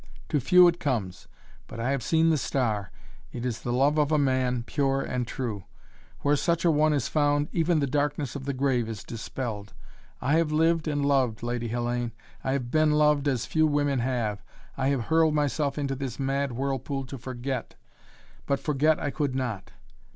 [0.29, 1.27] To few it comes,
[1.67, 2.89] but I have seen the star.
[3.31, 5.65] It is the love of a man, pure and true.
[6.21, 9.73] Where such a one is found, even the darkness of the grave is dispelled.
[10.19, 12.13] I have lived and loved, Lady Hellayne!
[12.43, 14.41] I have been loved as few women have.
[14.75, 17.75] I have hurled myself into this mad whirlpool to forget
[18.47, 19.69] but forget I could not.